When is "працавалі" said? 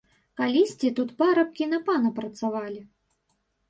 2.19-2.81